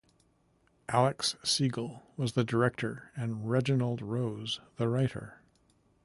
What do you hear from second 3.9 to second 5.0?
Rose the